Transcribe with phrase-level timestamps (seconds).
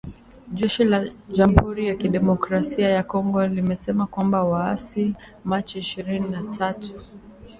[0.57, 0.99] Jeshi la
[1.35, 5.11] Jamuhuri ya kidemokrasia ya Kongo lilisema kwamba waasi wa
[5.43, 6.93] Machi ishirini na tatu